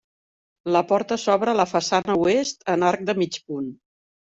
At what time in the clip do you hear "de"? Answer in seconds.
3.13-3.19